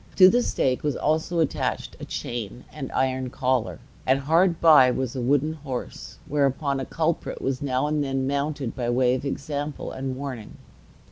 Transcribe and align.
To 0.15 0.29
the 0.29 0.41
stake 0.41 0.81
was 0.81 0.95
also 0.95 1.37
attached 1.41 1.95
a 1.99 2.05
chain 2.05 2.63
and 2.73 2.91
iron 2.91 3.29
collar; 3.29 3.77
and 4.03 4.21
hard 4.21 4.59
by 4.59 4.89
was 4.89 5.15
a 5.15 5.21
wooden 5.21 5.53
horse, 5.53 6.17
whereon 6.27 6.79
a 6.79 6.85
culprit 6.85 7.39
was 7.39 7.61
now 7.61 7.85
and 7.85 8.03
then 8.03 8.25
mounted 8.25 8.75
by 8.75 8.89
way 8.89 9.13
of 9.13 9.25
example 9.25 9.91
and 9.91 10.15
warning. 10.15 10.57